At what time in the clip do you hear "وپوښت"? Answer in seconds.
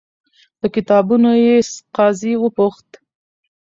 2.39-2.89